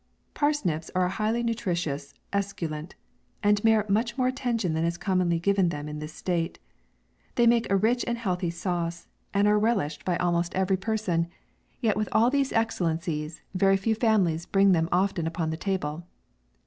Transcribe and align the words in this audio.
PARSNIPS 0.33 0.89
are 0.95 1.05
a 1.05 1.09
highly 1.09 1.43
nutritious 1.43 2.15
esculent, 2.33 2.95
and 3.43 3.63
merit 3.63 3.87
much 3.87 4.17
more 4.17 4.27
attention 4.27 4.73
than 4.73 4.83
is 4.83 4.97
commonly 4.97 5.37
giv 5.39 5.59
en 5.59 5.65
to 5.65 5.69
them 5.69 5.87
in 5.87 5.99
this 5.99 6.11
state. 6.11 6.57
They 7.35 7.45
make 7.45 7.69
a 7.69 7.75
rich 7.77 8.03
and 8.07 8.17
healthy 8.17 8.49
sauce, 8.49 9.07
and 9.31 9.47
are 9.47 9.59
relished 9.59 10.03
by 10.03 10.17
almost 10.17 10.53
82 10.53 10.57
MAY. 10.57 10.61
every 10.63 10.77
person; 10.77 11.27
yet, 11.81 11.97
with 11.97 12.09
all 12.13 12.31
these 12.31 12.51
excellen 12.51 12.97
cies, 12.97 13.41
very 13.53 13.77
few 13.77 13.93
families 13.93 14.47
bring 14.47 14.71
them 14.71 14.89
often 14.91 15.27
upon 15.27 15.51
the 15.51 15.55
table. 15.57 16.07